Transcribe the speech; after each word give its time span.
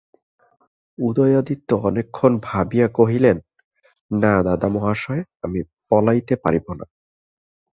উদয়াদিত্য 0.97 1.69
অনেকক্ষণ 1.83 2.31
ভাবিয়া 2.43 2.87
কহিলেন, 2.87 3.37
না 4.11 4.33
দাদামহাশয়, 4.43 5.23
আমি 5.41 5.59
পলাইতে 5.89 6.35
পারিব 6.35 6.65
না। 6.73 6.85